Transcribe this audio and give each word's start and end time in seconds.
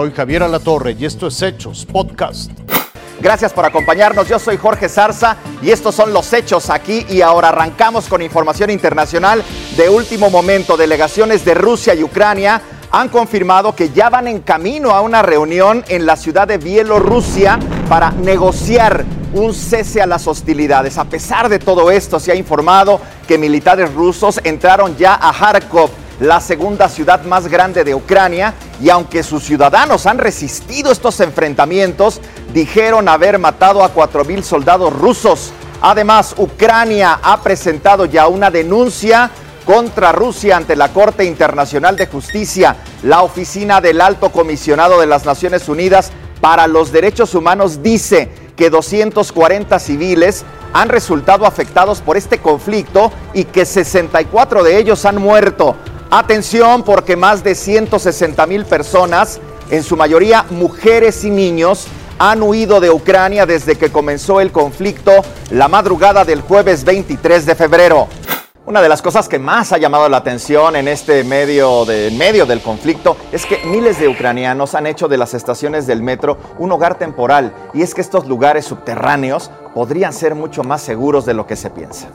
Soy 0.00 0.12
Javier 0.12 0.42
Alatorre 0.44 0.96
y 0.98 1.04
esto 1.04 1.26
es 1.26 1.42
Hechos 1.42 1.84
Podcast. 1.84 2.50
Gracias 3.20 3.52
por 3.52 3.66
acompañarnos. 3.66 4.26
Yo 4.26 4.38
soy 4.38 4.56
Jorge 4.56 4.88
Zarza 4.88 5.36
y 5.60 5.68
estos 5.72 5.94
son 5.94 6.14
los 6.14 6.32
hechos 6.32 6.70
aquí 6.70 7.04
y 7.10 7.20
ahora 7.20 7.50
arrancamos 7.50 8.08
con 8.08 8.22
información 8.22 8.70
internacional 8.70 9.44
de 9.76 9.90
último 9.90 10.30
momento. 10.30 10.78
Delegaciones 10.78 11.44
de 11.44 11.52
Rusia 11.52 11.94
y 11.94 12.02
Ucrania 12.02 12.62
han 12.90 13.10
confirmado 13.10 13.76
que 13.76 13.90
ya 13.90 14.08
van 14.08 14.26
en 14.26 14.40
camino 14.40 14.92
a 14.92 15.02
una 15.02 15.20
reunión 15.20 15.84
en 15.88 16.06
la 16.06 16.16
ciudad 16.16 16.48
de 16.48 16.56
Bielorrusia 16.56 17.58
para 17.86 18.10
negociar 18.10 19.04
un 19.34 19.52
cese 19.52 20.00
a 20.00 20.06
las 20.06 20.26
hostilidades. 20.26 20.96
A 20.96 21.04
pesar 21.04 21.50
de 21.50 21.58
todo 21.58 21.90
esto, 21.90 22.18
se 22.18 22.32
ha 22.32 22.34
informado 22.34 23.02
que 23.28 23.36
militares 23.36 23.92
rusos 23.92 24.40
entraron 24.44 24.96
ya 24.96 25.18
a 25.20 25.30
Kharkov, 25.30 25.90
la 26.20 26.38
segunda 26.38 26.88
ciudad 26.88 27.24
más 27.24 27.48
grande 27.48 27.82
de 27.82 27.94
Ucrania, 27.94 28.54
y 28.80 28.90
aunque 28.90 29.22
sus 29.22 29.42
ciudadanos 29.42 30.06
han 30.06 30.18
resistido 30.18 30.92
estos 30.92 31.18
enfrentamientos, 31.20 32.20
dijeron 32.52 33.08
haber 33.08 33.38
matado 33.38 33.82
a 33.82 33.92
4.000 33.92 34.42
soldados 34.42 34.92
rusos. 34.92 35.50
Además, 35.80 36.34
Ucrania 36.36 37.18
ha 37.22 37.40
presentado 37.40 38.04
ya 38.04 38.28
una 38.28 38.50
denuncia 38.50 39.30
contra 39.64 40.12
Rusia 40.12 40.58
ante 40.58 40.76
la 40.76 40.92
Corte 40.92 41.24
Internacional 41.24 41.96
de 41.96 42.06
Justicia. 42.06 42.76
La 43.02 43.22
oficina 43.22 43.80
del 43.80 44.02
Alto 44.02 44.30
Comisionado 44.30 45.00
de 45.00 45.06
las 45.06 45.24
Naciones 45.24 45.68
Unidas 45.70 46.12
para 46.42 46.66
los 46.66 46.92
Derechos 46.92 47.34
Humanos 47.34 47.82
dice 47.82 48.28
que 48.56 48.68
240 48.68 49.78
civiles 49.78 50.44
han 50.74 50.90
resultado 50.90 51.46
afectados 51.46 52.02
por 52.02 52.18
este 52.18 52.38
conflicto 52.38 53.10
y 53.32 53.44
que 53.44 53.64
64 53.64 54.62
de 54.62 54.76
ellos 54.76 55.06
han 55.06 55.16
muerto. 55.16 55.76
Atención 56.12 56.82
porque 56.82 57.14
más 57.14 57.44
de 57.44 57.54
160 57.54 58.44
mil 58.46 58.64
personas, 58.64 59.40
en 59.70 59.84
su 59.84 59.96
mayoría 59.96 60.44
mujeres 60.50 61.22
y 61.22 61.30
niños, 61.30 61.86
han 62.18 62.42
huido 62.42 62.80
de 62.80 62.90
Ucrania 62.90 63.46
desde 63.46 63.78
que 63.78 63.92
comenzó 63.92 64.40
el 64.40 64.50
conflicto 64.50 65.12
la 65.52 65.68
madrugada 65.68 66.24
del 66.24 66.40
jueves 66.40 66.82
23 66.82 67.46
de 67.46 67.54
febrero. 67.54 68.08
Una 68.66 68.82
de 68.82 68.88
las 68.88 69.02
cosas 69.02 69.28
que 69.28 69.38
más 69.38 69.72
ha 69.72 69.78
llamado 69.78 70.08
la 70.08 70.16
atención 70.16 70.74
en 70.74 70.88
este 70.88 71.22
medio, 71.22 71.84
de, 71.84 72.10
medio 72.18 72.44
del 72.44 72.60
conflicto 72.60 73.16
es 73.30 73.46
que 73.46 73.64
miles 73.64 74.00
de 74.00 74.08
ucranianos 74.08 74.74
han 74.74 74.88
hecho 74.88 75.06
de 75.06 75.16
las 75.16 75.32
estaciones 75.34 75.86
del 75.86 76.02
metro 76.02 76.38
un 76.58 76.72
hogar 76.72 76.98
temporal 76.98 77.54
y 77.72 77.82
es 77.82 77.94
que 77.94 78.00
estos 78.00 78.26
lugares 78.26 78.64
subterráneos 78.64 79.52
podrían 79.74 80.12
ser 80.12 80.34
mucho 80.34 80.64
más 80.64 80.82
seguros 80.82 81.24
de 81.24 81.34
lo 81.34 81.46
que 81.46 81.54
se 81.54 81.70
piensa. 81.70 82.08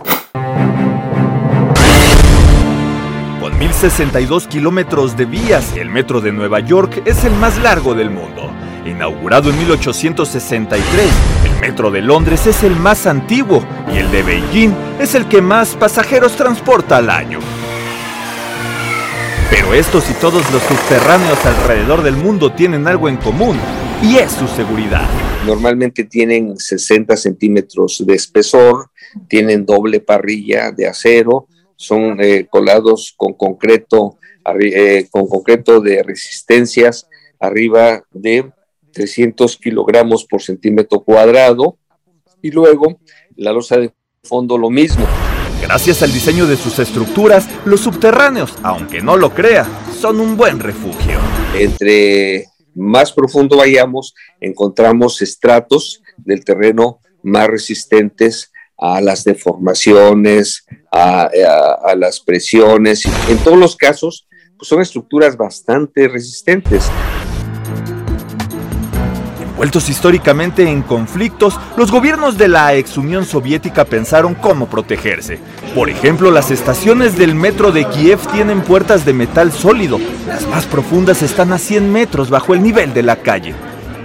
1062 3.66 4.46
kilómetros 4.46 5.18
de 5.18 5.26
vías, 5.26 5.76
el 5.76 5.90
metro 5.90 6.22
de 6.22 6.32
Nueva 6.32 6.60
York 6.60 7.02
es 7.04 7.24
el 7.24 7.34
más 7.34 7.58
largo 7.58 7.96
del 7.96 8.12
mundo. 8.12 8.52
Inaugurado 8.86 9.50
en 9.50 9.58
1863, 9.58 11.10
el 11.46 11.62
metro 11.62 11.90
de 11.90 12.04
Londres 12.04 12.46
es 12.46 12.62
el 12.62 12.76
más 12.76 13.08
antiguo 13.08 13.66
y 13.92 13.98
el 13.98 14.12
de 14.12 14.22
Beijing 14.22 14.72
es 15.00 15.16
el 15.16 15.28
que 15.28 15.42
más 15.42 15.76
pasajeros 15.76 16.36
transporta 16.36 16.98
al 16.98 17.10
año. 17.10 17.40
Pero 19.50 19.74
estos 19.74 20.12
y 20.12 20.14
todos 20.14 20.44
los 20.52 20.62
subterráneos 20.62 21.44
alrededor 21.44 22.04
del 22.04 22.18
mundo 22.18 22.52
tienen 22.52 22.88
algo 22.88 23.10
en 23.10 23.18
común 23.18 23.58
y 24.04 24.18
es 24.18 24.32
su 24.32 24.48
seguridad. 24.48 25.10
Normalmente 25.44 26.04
tienen 26.04 26.56
60 26.56 27.18
centímetros 27.18 28.04
de 28.06 28.14
espesor, 28.14 28.92
tienen 29.28 29.66
doble 29.66 30.02
parrilla 30.02 30.72
de 30.72 30.88
acero, 30.88 31.48
son 31.76 32.22
eh, 32.22 32.48
colados 32.50 33.14
con 33.18 33.34
concreto, 33.34 34.18
eh, 34.62 35.08
con 35.10 35.28
concreto 35.28 35.82
de 35.82 36.04
resistencias 36.04 37.08
arriba 37.40 38.04
de 38.12 38.52
300 38.94 39.58
kilogramos 39.58 40.26
por 40.26 40.42
centímetro 40.42 41.02
cuadrado 41.02 41.78
y 42.42 42.52
luego 42.52 43.00
la 43.36 43.52
losa 43.52 43.78
de 43.78 43.94
fondo 44.24 44.58
lo 44.58 44.70
mismo. 44.70 45.06
Gracias 45.62 46.04
al 46.04 46.14
diseño 46.14 46.46
de 46.46 46.58
sus 46.58 46.80
estructuras, 46.80 47.50
los 47.66 47.82
subterráneos, 47.82 48.54
aunque 48.62 49.02
no 49.02 49.18
lo 49.18 49.34
crea, 49.34 49.68
son 50.00 50.20
un 50.20 50.38
buen 50.38 50.60
refugio. 50.60 51.20
Entre 51.58 52.46
más 52.76 53.12
profundo 53.12 53.58
vayamos, 53.58 54.14
encontramos 54.40 55.22
estratos 55.22 56.04
del 56.18 56.44
terreno 56.44 57.00
más 57.24 57.48
resistentes 57.48 58.52
a 58.78 59.02
las 59.02 59.24
deformaciones, 59.24 60.66
a, 60.96 61.96
las 61.96 62.20
presiones. 62.20 63.04
En 63.30 63.38
todos 63.40 63.58
los 63.58 63.76
casos, 63.76 64.28
pues 64.58 64.68
son 64.68 64.82
estructuras 64.82 65.36
bastante 65.38 66.08
resistentes. 66.08 66.90
Envueltos 69.42 69.90
históricamente 69.90 70.70
en 70.70 70.82
conflictos, 70.82 71.58
los 71.78 71.90
gobiernos 71.90 72.38
de 72.38 72.50
la 72.50 72.76
ex 72.76 72.98
Unión 72.98 73.26
Soviética 73.26 73.86
pensaron 73.86 74.36
cómo 74.36 74.68
protegerse. 74.68 75.40
Por 75.74 75.90
ejemplo, 75.90 76.30
las 76.30 76.52
estaciones 76.52 77.18
del 77.18 77.36
metro 77.36 77.72
de 77.72 77.86
Kiev 77.86 78.20
tienen 78.34 78.62
puertas 78.62 79.06
de 79.06 79.14
metal 79.14 79.54
sólido. 79.54 79.98
Las 80.28 80.46
más 80.48 80.66
profundas 80.66 81.22
están 81.22 81.54
a 81.54 81.58
100 81.58 81.92
metros 81.92 82.30
bajo 82.30 82.54
el 82.54 82.62
nivel 82.62 82.94
de 82.94 83.04
la 83.04 83.16
calle. 83.18 83.56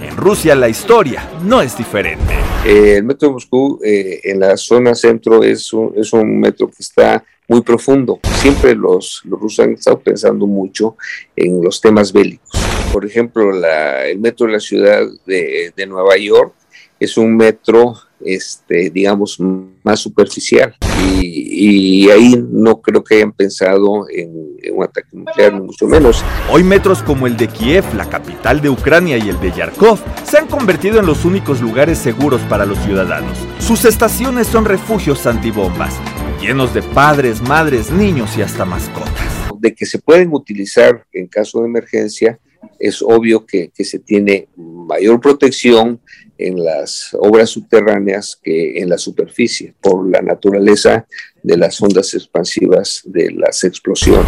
En 0.01 0.15
Rusia 0.15 0.55
la 0.55 0.69
historia 0.69 1.29
no 1.43 1.61
es 1.61 1.77
diferente. 1.77 2.40
Eh, 2.65 2.97
el 2.97 3.03
metro 3.03 3.27
de 3.27 3.33
Moscú 3.33 3.79
eh, 3.83 4.21
en 4.23 4.39
la 4.39 4.55
zona 4.55 4.93
centro 4.93 5.43
es 5.43 5.73
un, 5.73 5.93
es 5.95 6.13
un 6.13 6.39
metro 6.39 6.67
que 6.67 6.75
está 6.79 7.23
muy 7.47 7.61
profundo. 7.61 8.19
Siempre 8.41 8.75
los, 8.75 9.23
rusos 9.25 9.65
han 9.65 9.73
estado 9.73 9.99
pensando 9.99 10.45
mucho 10.45 10.95
en 11.35 11.63
los 11.63 11.81
temas 11.81 12.13
bélicos. 12.13 12.49
Por 12.93 13.05
ejemplo, 13.05 13.51
la, 13.51 14.05
el 14.07 14.19
metro 14.19 14.45
de 14.45 14.53
la 14.53 14.59
ciudad 14.59 15.01
de 15.25 15.85
Nueva 15.87 16.17
York 16.17 16.53
es 16.99 17.17
un 17.17 17.35
metro, 17.35 17.95
este, 18.25 18.89
digamos, 18.89 19.37
más 19.83 19.99
superficial. 19.99 20.75
Y, 21.21 22.05
y, 22.05 22.09
ahí 22.09 22.35
no 22.51 22.81
creo 22.81 23.03
que 23.03 23.15
hayan 23.15 23.31
pensado 23.31 24.07
en, 24.09 24.57
en, 24.61 24.75
un 24.75 24.83
ataque 24.83 25.09
nuclear, 25.11 25.53
ni 25.53 25.61
mucho 25.61 25.87
menos. 25.87 26.23
Hoy 26.51 26.63
metros 26.63 27.01
como 27.01 27.27
el 27.27 27.37
de 27.37 27.47
Kiev, 27.47 27.83
la 27.95 28.09
capital 28.09 28.61
de 28.61 28.69
Ucrania, 28.69 29.17
y 29.17 29.29
el 29.29 29.39
de 29.39 29.51
Yarkov 29.51 29.99
se 30.23 30.37
han 30.37 30.47
convertido 30.47 30.99
en 30.99 31.05
los 31.05 31.25
únicos 31.25 31.61
lugares 31.61 31.97
seguros 31.97 32.41
para 32.41 32.65
los 32.65 32.79
ciudadanos. 32.79 33.37
Sus 33.59 33.85
estaciones 33.85 34.47
son 34.47 34.65
refugios 34.65 35.25
antibombas, 35.25 35.95
llenos 36.39 36.73
de 36.73 36.81
padres, 36.81 37.41
madres, 37.41 37.91
niños 37.91 38.37
y 38.37 38.41
hasta 38.41 38.65
mascotas. 38.65 39.49
De 39.59 39.73
que 39.75 39.85
se 39.85 39.99
pueden 39.99 40.33
utilizar 40.33 41.05
en 41.13 41.27
caso 41.27 41.61
de 41.61 41.67
emergencia, 41.67 42.39
es 42.79 43.01
obvio 43.01 43.45
que, 43.45 43.71
que, 43.73 43.83
se 43.83 43.99
tiene 43.99 44.47
mayor 44.55 45.19
protección 45.19 45.99
en 46.47 46.63
las 46.63 47.15
obras 47.19 47.49
subterráneas 47.49 48.39
que 48.41 48.79
en 48.81 48.89
la 48.89 48.97
superficie 48.97 49.73
por 49.81 50.09
la 50.09 50.21
naturaleza 50.21 51.05
de 51.43 51.57
las 51.57 51.81
ondas 51.81 52.13
expansivas 52.13 53.01
de 53.05 53.31
las 53.31 53.63
explosiones. 53.63 54.27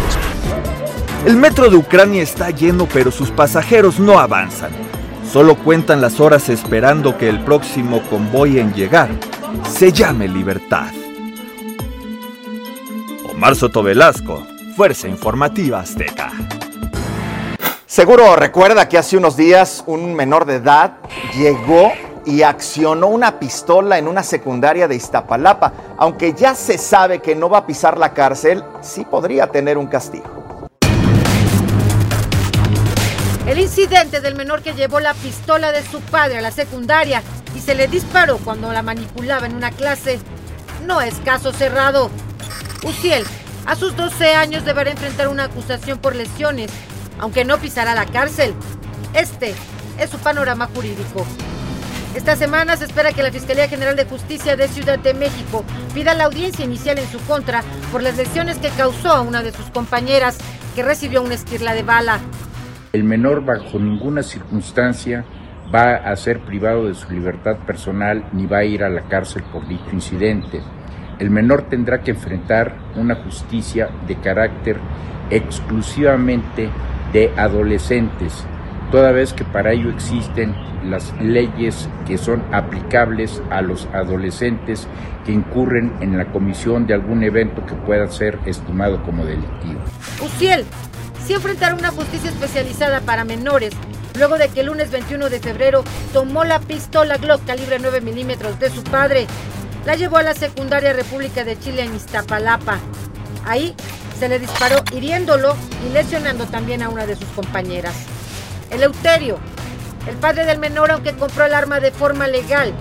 El 1.26 1.36
metro 1.36 1.70
de 1.70 1.76
Ucrania 1.76 2.22
está 2.22 2.50
lleno, 2.50 2.86
pero 2.92 3.10
sus 3.10 3.30
pasajeros 3.30 3.98
no 3.98 4.18
avanzan. 4.18 4.70
Solo 5.32 5.56
cuentan 5.56 6.00
las 6.00 6.20
horas 6.20 6.48
esperando 6.48 7.16
que 7.16 7.28
el 7.28 7.42
próximo 7.44 8.02
convoy 8.08 8.58
en 8.58 8.72
llegar 8.74 9.08
se 9.68 9.90
llame 9.90 10.28
Libertad. 10.28 10.92
Omar 13.30 13.56
Soto 13.56 13.82
Velasco, 13.82 14.46
Fuerza 14.76 15.08
Informativa 15.08 15.80
Azteca. 15.80 16.30
Seguro 17.94 18.34
recuerda 18.34 18.88
que 18.88 18.98
hace 18.98 19.16
unos 19.16 19.36
días 19.36 19.84
un 19.86 20.16
menor 20.16 20.46
de 20.46 20.56
edad 20.56 20.94
llegó 21.32 21.92
y 22.26 22.42
accionó 22.42 23.06
una 23.06 23.38
pistola 23.38 23.98
en 23.98 24.08
una 24.08 24.24
secundaria 24.24 24.88
de 24.88 24.96
Iztapalapa. 24.96 25.72
Aunque 25.96 26.32
ya 26.32 26.56
se 26.56 26.76
sabe 26.76 27.22
que 27.22 27.36
no 27.36 27.48
va 27.48 27.58
a 27.58 27.66
pisar 27.68 27.96
la 27.96 28.12
cárcel, 28.12 28.64
sí 28.80 29.04
podría 29.04 29.46
tener 29.46 29.78
un 29.78 29.86
castigo. 29.86 30.24
El 33.46 33.60
incidente 33.60 34.20
del 34.20 34.34
menor 34.34 34.62
que 34.62 34.72
llevó 34.72 34.98
la 34.98 35.14
pistola 35.14 35.70
de 35.70 35.84
su 35.84 36.00
padre 36.00 36.38
a 36.38 36.42
la 36.42 36.50
secundaria 36.50 37.22
y 37.54 37.60
se 37.60 37.76
le 37.76 37.86
disparó 37.86 38.38
cuando 38.38 38.72
la 38.72 38.82
manipulaba 38.82 39.46
en 39.46 39.54
una 39.54 39.70
clase 39.70 40.18
no 40.84 41.00
es 41.00 41.14
caso 41.20 41.52
cerrado. 41.52 42.10
Uciel, 42.82 43.24
a 43.66 43.76
sus 43.76 43.96
12 43.96 44.34
años 44.34 44.64
deberá 44.64 44.90
enfrentar 44.90 45.28
una 45.28 45.44
acusación 45.44 45.98
por 46.00 46.16
lesiones, 46.16 46.72
aunque 47.18 47.44
no 47.44 47.58
pisará 47.58 47.94
la 47.94 48.06
cárcel. 48.06 48.54
Este 49.14 49.54
es 49.98 50.10
su 50.10 50.18
panorama 50.18 50.68
jurídico. 50.74 51.26
Esta 52.14 52.36
semana 52.36 52.76
se 52.76 52.84
espera 52.84 53.12
que 53.12 53.24
la 53.24 53.32
Fiscalía 53.32 53.68
General 53.68 53.96
de 53.96 54.04
Justicia 54.04 54.54
de 54.54 54.68
Ciudad 54.68 54.98
de 55.00 55.14
México 55.14 55.64
pida 55.94 56.14
la 56.14 56.24
audiencia 56.24 56.64
inicial 56.64 56.98
en 56.98 57.08
su 57.08 57.18
contra 57.26 57.62
por 57.90 58.02
las 58.02 58.16
lesiones 58.16 58.58
que 58.58 58.68
causó 58.68 59.10
a 59.10 59.20
una 59.20 59.42
de 59.42 59.50
sus 59.50 59.66
compañeras 59.70 60.38
que 60.76 60.84
recibió 60.84 61.22
una 61.22 61.34
esquirla 61.34 61.74
de 61.74 61.82
bala. 61.82 62.20
El 62.92 63.02
menor 63.02 63.44
bajo 63.44 63.80
ninguna 63.80 64.22
circunstancia 64.22 65.24
va 65.74 65.96
a 65.96 66.14
ser 66.14 66.38
privado 66.40 66.86
de 66.86 66.94
su 66.94 67.10
libertad 67.10 67.56
personal 67.66 68.24
ni 68.32 68.46
va 68.46 68.58
a 68.58 68.64
ir 68.64 68.84
a 68.84 68.88
la 68.88 69.02
cárcel 69.02 69.42
por 69.52 69.66
dicho 69.66 69.90
incidente. 69.92 70.62
El 71.18 71.30
menor 71.30 71.62
tendrá 71.68 72.00
que 72.02 72.12
enfrentar 72.12 72.76
una 72.94 73.16
justicia 73.16 73.88
de 74.06 74.16
carácter 74.16 74.78
exclusivamente 75.30 76.70
de 77.14 77.32
adolescentes, 77.38 78.44
toda 78.90 79.12
vez 79.12 79.32
que 79.32 79.44
para 79.44 79.72
ello 79.72 79.88
existen 79.88 80.54
las 80.84 81.14
leyes 81.18 81.88
que 82.06 82.18
son 82.18 82.44
aplicables 82.52 83.40
a 83.50 83.62
los 83.62 83.88
adolescentes 83.94 84.86
que 85.24 85.32
incurren 85.32 85.94
en 86.00 86.18
la 86.18 86.26
comisión 86.26 86.86
de 86.86 86.92
algún 86.92 87.22
evento 87.22 87.64
que 87.64 87.74
pueda 87.74 88.06
ser 88.08 88.38
estimado 88.44 89.02
como 89.02 89.24
delictivo. 89.24 89.80
Uciel, 90.22 90.66
si 91.24 91.32
enfrentará 91.32 91.74
una 91.74 91.90
justicia 91.90 92.28
especializada 92.28 93.00
para 93.00 93.24
menores 93.24 93.72
luego 94.18 94.36
de 94.36 94.48
que 94.48 94.60
el 94.60 94.66
lunes 94.66 94.90
21 94.90 95.30
de 95.30 95.40
febrero 95.40 95.84
tomó 96.12 96.44
la 96.44 96.60
pistola 96.60 97.16
Glock 97.16 97.44
calibre 97.46 97.78
9 97.80 98.00
milímetros 98.00 98.58
de 98.60 98.70
su 98.70 98.82
padre. 98.84 99.26
La 99.86 99.96
llevó 99.96 100.18
a 100.18 100.22
la 100.22 100.34
secundaria 100.34 100.92
República 100.92 101.44
de 101.44 101.58
Chile 101.58 101.82
en 101.82 101.94
Iztapalapa. 101.94 102.78
Ahí 103.44 103.74
se 104.18 104.28
le 104.28 104.38
disparó 104.38 104.76
hiriéndolo 104.92 105.54
y 105.86 105.92
lesionando 105.92 106.46
también 106.46 106.82
a 106.82 106.88
una 106.88 107.06
de 107.06 107.16
sus 107.16 107.28
compañeras. 107.28 108.06
Eleuterio, 108.70 109.38
el 110.08 110.16
padre 110.16 110.44
del 110.44 110.58
menor, 110.58 110.90
aunque 110.90 111.12
compró 111.12 111.44
el 111.44 111.54
arma 111.54 111.80
de 111.80 111.90
forma 111.90 112.26
legal, 112.26 112.72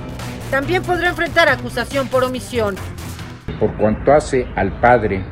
también 0.51 0.83
podrá 0.83 1.09
enfrentar 1.09 1.50
acusación 1.50 2.07
por 2.07 2.24
omisión. 2.24 2.75
Por 3.59 3.75
cuanto 3.77 4.13
hace 4.13 4.47
al 4.56 4.80
padre 4.80 5.25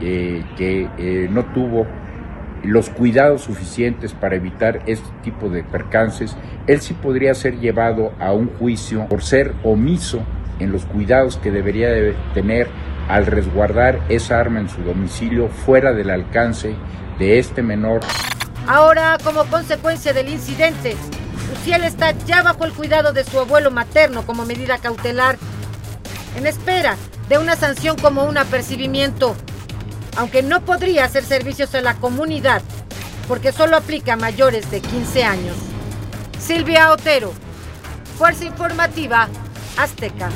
eh, 0.00 0.44
que 0.56 0.88
eh, 0.98 1.28
no 1.30 1.44
tuvo 1.52 1.86
los 2.62 2.90
cuidados 2.90 3.42
suficientes 3.42 4.12
para 4.14 4.36
evitar 4.36 4.82
este 4.86 5.08
tipo 5.22 5.48
de 5.48 5.62
percances, 5.62 6.36
él 6.66 6.80
sí 6.80 6.94
podría 6.94 7.34
ser 7.34 7.58
llevado 7.58 8.12
a 8.18 8.32
un 8.32 8.48
juicio 8.48 9.06
por 9.08 9.22
ser 9.22 9.54
omiso 9.62 10.20
en 10.58 10.72
los 10.72 10.84
cuidados 10.86 11.36
que 11.36 11.50
debería 11.50 11.88
de 11.90 12.14
tener 12.34 12.68
al 13.08 13.26
resguardar 13.26 14.00
esa 14.08 14.38
arma 14.38 14.60
en 14.60 14.68
su 14.68 14.82
domicilio 14.82 15.48
fuera 15.48 15.92
del 15.92 16.10
alcance 16.10 16.74
de 17.18 17.38
este 17.38 17.62
menor. 17.62 18.00
Ahora, 18.66 19.18
como 19.24 19.44
consecuencia 19.46 20.12
del 20.12 20.28
incidente, 20.28 20.96
Luciel 21.50 21.84
está 21.84 22.12
ya 22.26 22.42
bajo 22.42 22.64
el 22.64 22.72
cuidado 22.72 23.12
de 23.12 23.24
su 23.24 23.38
abuelo 23.40 23.70
materno 23.70 24.22
como 24.26 24.44
medida 24.44 24.78
cautelar, 24.78 25.38
en 26.36 26.46
espera 26.46 26.96
de 27.28 27.38
una 27.38 27.56
sanción 27.56 27.96
como 27.96 28.24
un 28.24 28.36
apercibimiento 28.38 29.34
aunque 30.18 30.42
no 30.42 30.64
podría 30.64 31.04
hacer 31.04 31.24
servicios 31.24 31.74
a 31.76 31.80
la 31.80 31.94
comunidad 31.94 32.60
porque 33.28 33.52
solo 33.52 33.76
aplica 33.76 34.14
a 34.14 34.16
mayores 34.16 34.68
de 34.70 34.80
15 34.80 35.22
años. 35.22 35.56
Silvia 36.40 36.90
Otero, 36.90 37.32
Fuerza 38.16 38.44
Informativa 38.44 39.28
Azteca. 39.76 40.30